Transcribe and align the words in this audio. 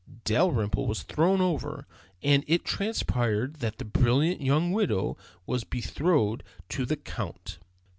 Dalrymple 0.23 0.87
was 0.87 1.03
thrown 1.03 1.41
over, 1.41 1.85
and 2.23 2.43
it 2.47 2.65
transpired 2.65 3.57
that 3.57 3.77
the 3.77 3.85
brilliant 3.85 4.41
young 4.41 4.71
widow 4.71 5.15
was 5.45 5.63
betrothed 5.63 6.41
to 6.69 6.87
the 6.87 6.97
Count. 6.97 7.59